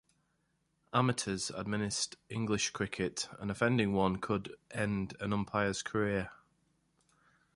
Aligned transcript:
Amateurs 0.95 1.51
administered 1.51 2.17
English 2.27 2.71
cricket, 2.71 3.29
and 3.37 3.51
offending 3.51 3.93
one 3.93 4.15
could 4.15 4.55
end 4.71 5.15
an 5.19 5.31
umpire's 5.31 5.83
career. 5.83 6.31